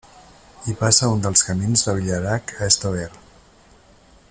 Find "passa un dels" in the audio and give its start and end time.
0.79-1.43